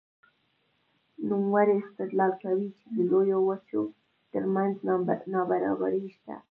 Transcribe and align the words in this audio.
نوموړی 1.29 1.75
استدلال 1.81 2.31
کوي 2.43 2.67
چې 2.79 2.85
د 2.95 2.97
لویو 3.09 3.37
وچو 3.49 3.81
ترمنځ 4.31 4.73
نابرابري 5.33 6.05
شته. 6.15 6.35